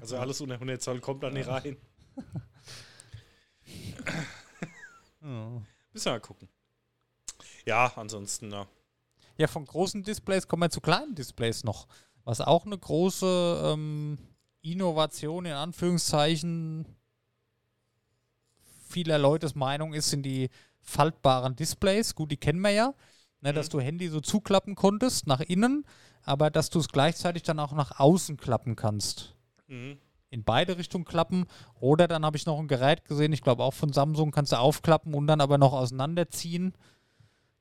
[0.00, 1.76] Also alles unter 100 Zoll kommt da nicht rein.
[5.20, 5.66] Mhm.
[5.92, 6.48] Müssen wir mal gucken.
[7.66, 8.66] Ja, ansonsten, na.
[9.36, 11.88] Ja, von großen Displays kommen wir zu kleinen Displays noch.
[12.24, 14.18] Was auch eine große ähm,
[14.64, 16.86] Innovation in Anführungszeichen
[18.88, 20.48] vieler Leutes Meinung ist, sind die
[20.80, 22.14] faltbaren Displays.
[22.14, 22.94] Gut, die kennen wir ja,
[23.40, 23.72] ne, dass Mhm.
[23.72, 25.84] du Handy so zuklappen konntest nach innen,
[26.22, 29.34] aber dass du es gleichzeitig dann auch nach außen klappen kannst.
[29.66, 29.98] Mhm.
[30.30, 31.46] In beide Richtungen klappen.
[31.78, 34.58] Oder dann habe ich noch ein Gerät gesehen, ich glaube auch von Samsung, kannst du
[34.58, 36.74] aufklappen und dann aber noch auseinanderziehen.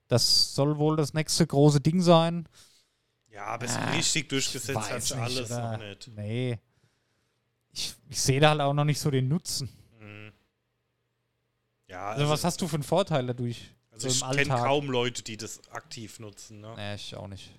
[0.07, 2.47] Das soll wohl das nächste große Ding sein.
[3.29, 5.71] Ja, aber Ah, richtig durchgesetzt hat alles oder?
[5.73, 6.07] noch nicht.
[6.15, 6.59] Nee.
[7.73, 9.69] Ich, ich sehe da halt auch noch nicht so den Nutzen.
[9.99, 10.31] Mhm.
[11.87, 13.69] Ja, Also, was hast du für einen Vorteil dadurch?
[13.91, 16.61] also so ich kenne kaum Leute, die das aktiv nutzen.
[16.61, 16.73] Ne?
[16.75, 17.51] Nee, ich auch nicht.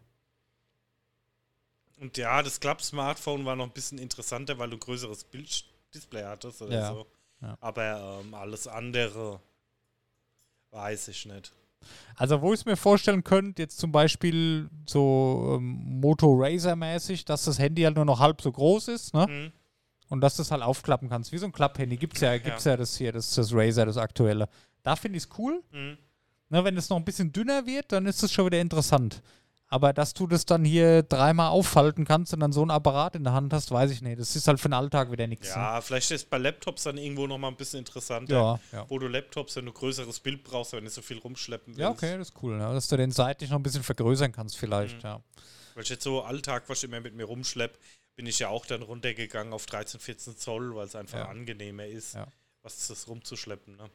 [2.01, 6.61] Und ja, das Club-Smartphone war noch ein bisschen interessanter, weil du ein größeres Bilddisplay hattest
[6.63, 7.07] oder Ja, so.
[7.41, 7.57] ja.
[7.61, 9.41] Aber ähm, alles andere
[10.73, 11.53] weiß ich nicht.
[12.17, 17.45] Also, wo ich es mir vorstellen könnte, jetzt zum Beispiel so ähm, Moto Razer-mäßig, dass
[17.45, 19.27] das Handy halt nur noch halb so groß ist, ne?
[19.29, 19.53] Mhm.
[20.09, 21.33] Und dass du es halt aufklappen kannst.
[21.33, 21.97] Wie so ein Klapphandy.
[21.97, 24.49] Gibt's ja, gibt's ja das hier, das, das Razer, das aktuelle.
[24.83, 25.63] Da finde ich es cool.
[25.73, 25.97] Mhm.
[26.51, 29.23] Ne, wenn es noch ein bisschen dünner wird, dann ist es schon wieder interessant.
[29.69, 33.25] Aber dass du das dann hier dreimal auffalten kannst und dann so ein Apparat in
[33.25, 34.21] der Hand hast, weiß ich nicht.
[34.21, 35.49] Das ist halt für den Alltag wieder nichts.
[35.49, 38.35] Ja, vielleicht ist bei Laptops dann irgendwo noch mal ein bisschen interessanter.
[38.35, 38.85] ja, ja.
[38.89, 41.81] Wo du Laptops, wenn du größeres Bild brauchst, wenn du nicht so viel rumschleppen willst.
[41.81, 42.59] Ja, okay, das ist cool.
[42.59, 44.99] Ja, dass du den seitlich noch ein bisschen vergrößern kannst, vielleicht.
[44.99, 45.09] Mhm.
[45.09, 45.21] Ja.
[45.75, 47.77] Weil ich jetzt so Alltag, was ich immer mit mir rumschlepp,
[48.17, 51.29] bin ich ja auch dann runtergegangen auf 13, 14 Zoll, weil es einfach Ja.
[51.29, 52.27] angenehmer ist, Ja.
[52.63, 53.77] was das rumzuschleppen.
[53.77, 53.91] Ne?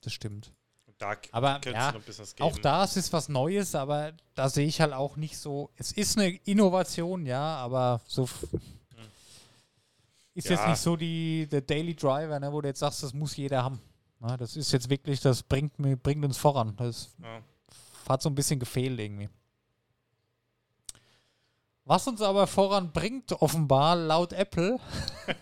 [0.00, 0.52] Das stimmt.
[0.86, 2.48] Und da Aber, es ja, noch ein bisschen was geben.
[2.48, 5.70] Auch da es ist was Neues, aber da sehe ich halt auch nicht so.
[5.76, 8.24] Es ist eine Innovation, ja, aber so.
[8.24, 8.46] f-
[10.34, 10.70] Ist jetzt Ja.
[10.70, 13.80] nicht so die der Daily Driver, ne, wo du jetzt sagst, das muss jeder haben.
[14.20, 16.74] Na, das ist jetzt wirklich, das bringt, mir, bringt uns voran.
[16.76, 17.42] Das Ja.
[18.08, 19.28] hat so ein bisschen gefehlt irgendwie.
[21.88, 24.78] Was uns aber voranbringt, offenbar laut Apple,
[25.26, 25.34] Ich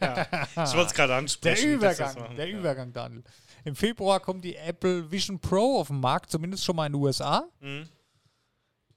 [0.57, 1.81] wollte es gerade der ansprechen.
[1.81, 2.37] das Übergang, machen.
[2.37, 2.59] der ja.
[2.59, 3.25] Übergang, Daniel.
[3.65, 7.03] Im Februar kommt die Apple Vision Pro auf den Markt, zumindest schon mal in den
[7.03, 7.49] USA.
[7.61, 7.89] Mhm.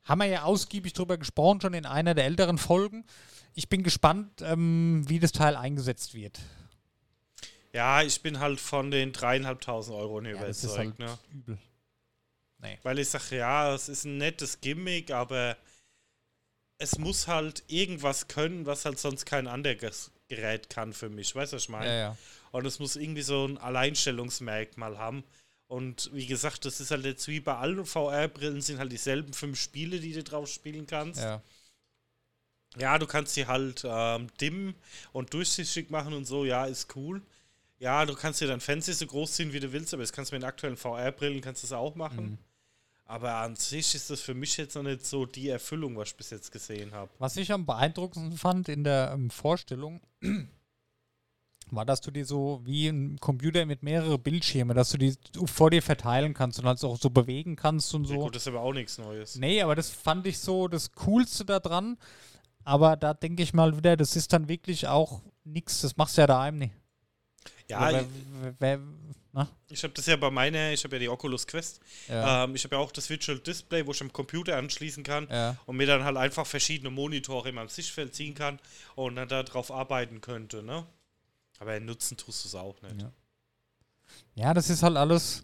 [0.04, 3.04] Haben wir ja ausgiebig drüber gesprochen, schon in einer der älteren Folgen.
[3.56, 6.40] Ich bin gespannt, ähm, wie das Teil eingesetzt wird.
[7.74, 11.00] Ja, ich bin halt von den dreieinhalbtausend Euro nicht Ja, das ist überzeugt.
[11.00, 11.18] halt ne?
[11.34, 11.58] übel.
[12.60, 12.78] Nee.
[12.84, 15.58] Weil ich sage, ja, es ist ein nettes Gimmick, aber
[16.80, 21.36] es muss halt irgendwas können, was halt sonst kein anderes Gerät kann für mich.
[21.36, 21.88] Weißt du, was ich meine?
[21.88, 22.18] Ja, ja.
[22.52, 25.24] Und es muss irgendwie so ein Alleinstellungsmerkmal haben.
[25.68, 29.60] Und wie gesagt, das ist halt jetzt wie bei allen VR-Brillen, sind halt dieselben fünf
[29.60, 31.22] Spiele, die du drauf spielen kannst.
[31.22, 31.42] ja.
[32.78, 34.76] Ja, du kannst sie halt ähm, dimmen
[35.12, 37.22] und durchsichtig machen und so, ja, ist cool.
[37.80, 40.32] Ja, du kannst dir dein Fenster so groß ziehen, wie du willst, aber das kannst
[40.32, 42.32] du mit den aktuellen VR-Brillen kannst du das auch machen.
[42.32, 42.38] Mhm.
[43.10, 46.16] Aber an sich ist das für mich jetzt noch nicht so die Erfüllung, was ich
[46.16, 47.10] bis jetzt gesehen habe.
[47.18, 50.00] Was ich am beeindruckendsten fand in der ähm, Vorstellung,
[51.72, 55.72] war, dass du die so wie ein Computer mit mehreren Bildschirmen, dass du die vor
[55.72, 58.22] dir verteilen kannst und halt auch so bewegen kannst und Ja, so.
[58.26, 59.38] gut, das ist aber auch nichts Neues.
[59.38, 61.98] Nee, aber das fand ich so das Coolste daran.
[62.64, 66.22] Aber da denke ich mal wieder, das ist dann wirklich auch nichts, das machst du
[66.22, 66.76] ja daheim nicht.
[67.68, 68.06] Ja, ich,
[68.40, 68.80] wer, wer,
[69.32, 69.48] na?
[69.70, 71.80] ich habe das ja bei meiner, ich habe ja die Oculus Quest.
[72.08, 75.28] Ja, Ähm, ich habe ja auch das Virtual Display, wo ich am Computer anschließen kann
[75.30, 75.56] ja.
[75.66, 78.60] und mir dann halt einfach verschiedene Monitore in meinem Sichtfeld ziehen kann
[78.96, 80.86] und dann darauf arbeiten könnte, ne?
[81.60, 83.02] Aber nutzen tust du es auch nicht.
[83.02, 83.12] Ja.
[84.36, 85.44] ja, das ist halt alles.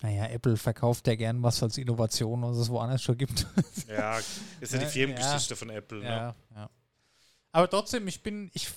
[0.00, 3.46] Naja, Apple verkauft ja gern was als Innovation, was es woanders schon gibt.
[3.88, 4.20] Ja,
[4.60, 6.04] ist ja die Firmengeschichte von Apple, ne?
[6.04, 6.70] Ja, ja.
[7.52, 8.68] Aber trotzdem, ich bin, ich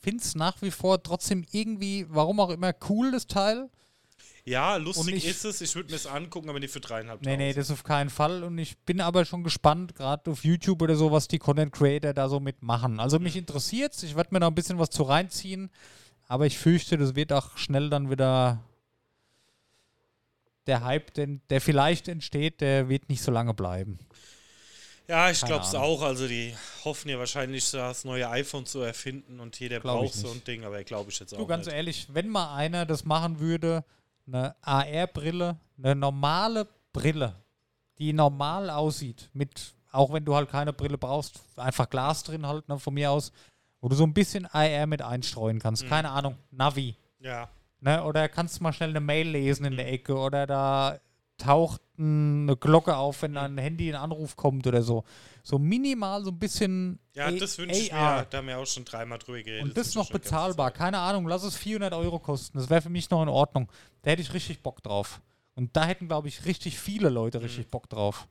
[0.00, 3.68] finde es nach wie vor trotzdem irgendwie, warum auch immer, cool, das Teil.
[4.44, 5.60] Ja, lustig ich- ist es.
[5.60, 8.42] Ich würde mir es angucken, aber nicht für dreieinhalb Nee, nee, das auf keinen Fall.
[8.42, 12.14] Und ich bin aber schon gespannt, gerade auf YouTube oder so, was die Content Creator
[12.14, 13.00] da so mitmachen.
[13.00, 14.02] Also mich interessiert's.
[14.02, 15.70] Ich werde mir da ein bisschen was zu reinziehen.
[16.26, 18.62] Aber ich fürchte, das wird auch schnell dann wieder
[20.66, 23.98] der Hype, den, der vielleicht entsteht, der wird nicht so lange bleiben.
[25.10, 26.02] Ja, ich glaube es auch.
[26.02, 30.30] Also die hoffen ja wahrscheinlich, das neue iPhone zu erfinden und jeder Glaub braucht so
[30.30, 31.74] ein Ding, aber glaube ich jetzt Du, auch ganz nicht.
[31.74, 33.84] ehrlich, wenn mal einer das machen würde,
[34.26, 37.34] eine AR-Brille, eine normale Brille,
[37.98, 42.68] die normal aussieht, mit, auch wenn du halt keine Brille brauchst, einfach Glas drin halt,
[42.68, 43.32] ne, von mir aus,
[43.80, 45.84] wo du so ein bisschen AR mit einstreuen kannst.
[45.84, 45.88] Mhm.
[45.88, 46.94] Keine Ahnung, Navi.
[47.18, 47.48] Ja,
[47.82, 48.04] Ne?
[48.04, 51.00] Oder kannst du mal schnell eine Mail lesen in der Ecke oder da
[51.38, 55.04] taucht eine Glocke auf, wenn dein Handy ein Anruf kommt oder so.
[55.42, 58.26] So minimal so ein bisschen ja das wünsche ich mir.
[58.30, 59.64] Da haben wir auch schon dreimal drüber geredet.
[59.64, 60.70] Und das ist noch bezahlbar.
[60.70, 62.58] Keine Ahnung, lass es 400 Euro kosten.
[62.58, 63.70] Das wäre für mich noch in Ordnung.
[64.02, 65.20] Da hätte ich richtig Bock drauf.
[65.54, 68.26] Und da hätten, glaube ich, richtig viele Leute richtig Bock drauf.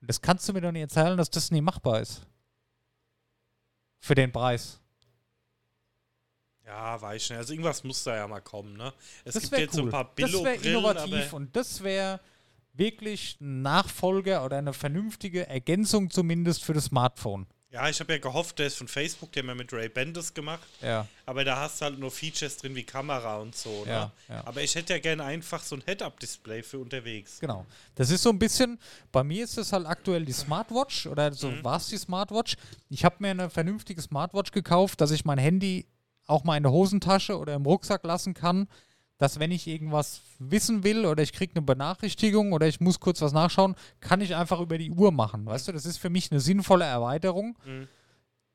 [0.00, 2.22] Und das kannst du mir doch nicht erzählen, dass das nie machbar ist.
[3.98, 4.80] Für den Preis.
[6.66, 7.38] Ja, weiß ich nicht.
[7.38, 8.92] Also irgendwas muss da ja mal kommen, ne?
[9.24, 9.76] Es Das gibt jetzt cool.
[9.76, 12.20] so ein paar das wäre innovativ und das wäre
[12.74, 17.46] wirklich ein Nachfolger oder eine vernünftige Ergänzung zumindest für das Smartphone.
[17.70, 20.32] ja, ich habe ja gehofft, der ist von Facebook, der hat ja mit Ray Bendis
[20.34, 23.90] gemacht, Ja, aber da hast du halt nur Features drin wie Kamera und so, ne?
[23.90, 24.46] Ja, ja.
[24.46, 27.38] Aber ich hätte ja gerne einfach so ein Head-Up-Display für unterwegs.
[27.40, 27.66] genau.
[27.96, 28.78] Das ist so ein bisschen,
[29.10, 31.64] bei mir ist es halt aktuell die Smartwatch oder so Mhm.
[31.64, 32.56] war es die Smartwatch.
[32.90, 35.86] Ich habe mir eine vernünftige Smartwatch gekauft, dass ich mein Handy
[36.26, 38.66] auch mal in der Hosentasche oder im Rucksack lassen kann,
[39.18, 43.20] dass wenn ich irgendwas wissen will oder ich kriege eine Benachrichtigung oder ich muss kurz
[43.22, 45.46] was nachschauen, kann ich einfach über die Uhr machen.
[45.46, 47.86] Weißt du, das ist für mich eine sinnvolle Erweiterung, Mhm.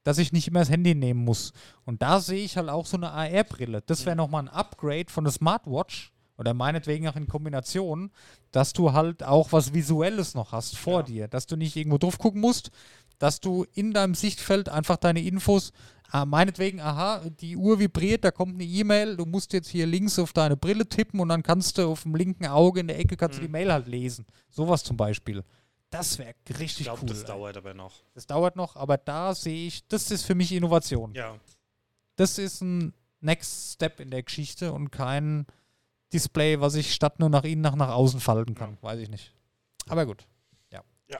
[0.03, 1.53] dass ich nicht immer das Handy nehmen muss.
[1.85, 3.81] Und da sehe ich halt auch so eine AR-Brille.
[3.85, 8.11] Das wäre nochmal ein Upgrade von der Smartwatch oder meinetwegen auch in Kombination,
[8.51, 11.03] dass du halt auch was Visuelles noch hast vor Ja.
[11.05, 12.71] dir, dass du nicht irgendwo drauf gucken musst,
[13.19, 15.71] dass du in deinem Sichtfeld einfach deine Infos,
[16.10, 20.17] ah, meinetwegen, aha, die Uhr vibriert, da kommt eine E-Mail, du musst jetzt hier links
[20.17, 23.15] auf deine Brille tippen und dann kannst du auf dem linken Auge in der Ecke
[23.17, 24.25] kannst du die Mail halt lesen.
[24.49, 25.43] Sowas zum Beispiel.
[25.91, 27.08] Das wäre Ich richtig glaube, cool.
[27.10, 27.25] das ey.
[27.27, 28.03] dauert aber noch.
[28.13, 31.13] Das dauert noch, aber da sehe ich, das ist für mich Innovation.
[31.13, 31.36] Ja.
[32.15, 35.45] Das ist ein Next Step in der Geschichte und kein
[36.13, 38.77] Display, was ich statt nur nach innen nach, nach außen falten kann.
[38.82, 39.34] Weiß ich nicht.
[39.88, 40.25] Aber gut.
[40.71, 40.84] Ja.
[41.08, 41.19] Ja.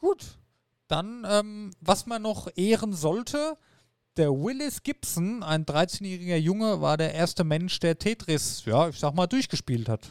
[0.00, 0.24] Gut.
[0.88, 3.56] Dann, ähm, was man noch ehren sollte,
[4.16, 9.14] der Willis Gibson, ein 13-jähriger Junge, war der erste Mensch, der Tetris, ja, ich sag
[9.14, 10.08] mal, durchgespielt hat.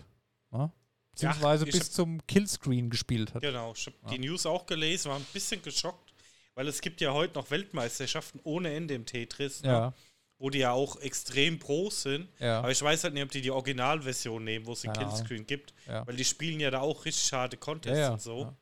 [0.53, 0.71] Ja?
[1.11, 3.41] Beziehungsweise ich bis hab- zum Killscreen gespielt hat.
[3.41, 6.13] Genau, ich habe die News auch gelesen, war ein bisschen geschockt,
[6.55, 9.69] weil es gibt ja heute noch Weltmeisterschaften ohne Ende im Tetris, ne?
[9.69, 9.93] Ja,
[10.37, 12.29] wo die ja auch extrem Pros sind.
[12.39, 12.59] ja.
[12.59, 15.09] Aber ich weiß halt nicht, ob die die Originalversion nehmen, wo es den Ahnung.
[15.09, 16.07] Killscreen gibt, Ja.
[16.07, 18.53] weil die spielen ja da auch richtig harte Contests Ja, ja, und so.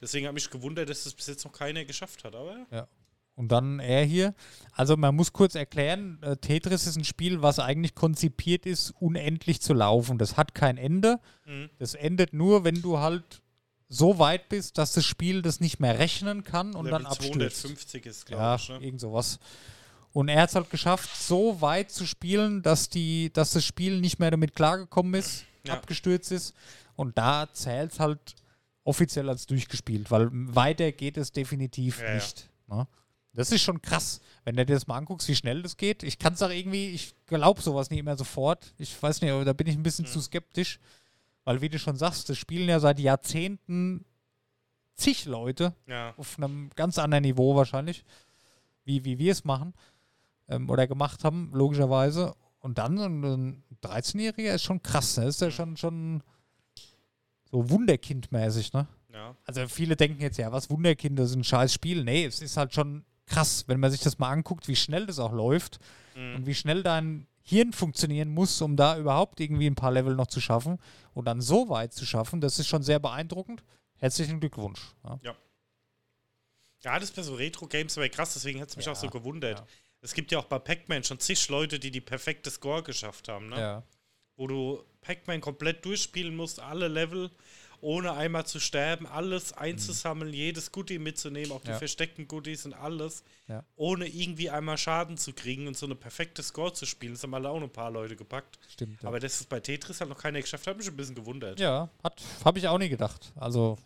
[0.00, 0.06] Ja.
[0.06, 2.66] Deswegen habe ich gewundert, dass das bis jetzt noch keiner geschafft hat, aber
[3.36, 4.34] Und dann er hier.
[4.72, 9.60] Also man muss kurz erklären, äh, Tetris ist ein Spiel, was eigentlich konzipiert ist, unendlich
[9.62, 10.18] zu laufen.
[10.18, 11.20] Das hat kein Ende.
[11.46, 11.70] Mhm.
[11.78, 13.40] Das endet nur, wenn du halt
[13.88, 17.60] so weit bist, dass das Spiel das nicht mehr rechnen kann und Level dann abstürzt.
[17.62, 18.68] 250 ist, glaube Ja, ich.
[18.68, 18.78] Ne?
[18.82, 19.38] irgend sowas.
[20.12, 24.00] Und er hat es halt geschafft, so weit zu spielen, dass, die, dass das Spiel
[24.00, 25.74] nicht mehr damit klargekommen ist, Ja.
[25.74, 26.54] abgestürzt ist.
[26.96, 28.34] Und da zählt es halt
[28.90, 32.14] offiziell als durchgespielt, weil weiter geht es definitiv Ja, ja.
[32.14, 32.50] nicht.
[32.68, 32.86] Ne?
[33.32, 36.02] Das ist schon krass, wenn du dir das mal anguckst, wie schnell das geht.
[36.02, 38.74] Ich kann es auch irgendwie, ich glaube sowas nicht immer sofort.
[38.76, 40.10] Ich weiß nicht, aber da bin ich ein bisschen Mhm.
[40.10, 40.80] zu skeptisch,
[41.44, 44.04] weil wie du schon sagst, das spielen ja seit Jahrzehnten
[44.94, 46.12] zig Leute Ja.
[46.16, 48.04] auf einem ganz anderen Niveau wahrscheinlich,
[48.84, 49.74] wie, wie wir es machen
[50.48, 52.34] ähm, oder gemacht haben, logischerweise.
[52.58, 55.26] Und dann so ein, ein 13-Jähriger ist schon krass, ne?
[55.26, 55.52] Ist ja Mhm.
[55.52, 56.22] schon, schon
[57.50, 58.86] so Wunderkindmäßig, ne?
[59.12, 59.34] Ja.
[59.44, 62.04] Also viele denken jetzt, ja, was Wunderkind, das ist ein scheiß Spiel.
[62.04, 65.18] Nee, es ist halt schon krass, wenn man sich das mal anguckt, wie schnell das
[65.18, 65.78] auch läuft
[66.14, 66.36] Mhm.
[66.36, 70.26] und wie schnell dein Hirn funktionieren muss, um da überhaupt irgendwie ein paar Level noch
[70.28, 70.78] zu schaffen
[71.14, 73.62] und dann so weit zu schaffen, das ist schon sehr beeindruckend.
[73.98, 74.80] Herzlichen Glückwunsch.
[75.22, 75.34] Ja.
[76.82, 79.58] Ja, das bei so Retro-Games aber krass, deswegen hat es mich Ja, auch so gewundert.
[79.60, 79.66] ja.
[80.02, 83.50] Es gibt ja auch bei Pac-Man schon zig Leute, die die perfekte Score geschafft haben,
[83.50, 83.58] ne?
[83.60, 83.82] Ja.
[84.40, 87.30] Wo du Pac-Man komplett durchspielen musst, alle Level,
[87.82, 91.72] ohne einmal zu sterben, alles einzusammeln, jedes Goodie mitzunehmen, auch die Mhm.
[91.72, 91.78] Ja.
[91.78, 93.62] versteckten Goodies und alles, Ja.
[93.76, 97.12] ohne irgendwie einmal Schaden zu kriegen und so eine perfekte Score zu spielen.
[97.12, 98.58] Das haben alle auch ein paar Leute gepackt.
[98.70, 99.02] Stimmt.
[99.02, 99.08] Ja.
[99.08, 101.60] Aber das ist bei Tetris halt noch keiner geschafft, hat mich ein bisschen gewundert.
[101.60, 103.32] Ja, hat, habe ich auch nie gedacht.
[103.36, 103.76] Also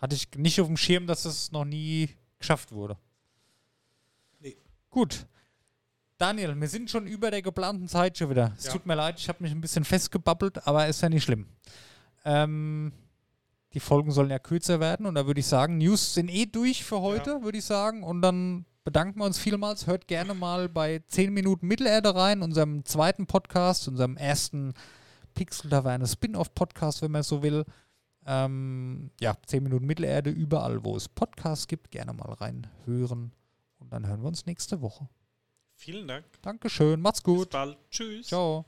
[0.00, 2.08] hatte ich nicht auf dem Schirm, dass es noch nie
[2.38, 2.96] geschafft wurde.
[4.38, 4.56] Nee.
[4.90, 5.26] Gut.
[6.18, 8.52] Daniel, wir sind schon über der geplanten Zeit schon wieder.
[8.58, 8.72] Es Ja.
[8.72, 11.46] tut mir leid, ich habe mich ein bisschen festgebabbelt, aber ist ja nicht schlimm.
[12.24, 12.92] Ähm,
[13.72, 16.84] die Folgen sollen ja kürzer werden und da würde ich sagen, News sind eh durch
[16.84, 18.02] für heute, würde ich sagen.
[18.02, 19.86] Und dann bedanken wir uns vielmals.
[19.86, 24.74] Hört gerne mal bei 10 Minuten Mittelerde rein, unserem zweiten Podcast, unserem ersten
[25.34, 27.64] Pixel-Taverne Spin-off-Podcast, wenn man so will.
[28.26, 33.32] Ähm, ja, 10 Minuten Mittelerde, überall, wo es Podcasts gibt, gerne mal reinhören.
[33.78, 35.08] Und dann hören wir uns nächste Woche.
[35.80, 36.24] Vielen Dank.
[36.42, 37.50] Dankeschön, macht's Bis gut.
[37.50, 37.78] bald.
[37.90, 38.26] Tschüss.
[38.26, 38.66] Ciao.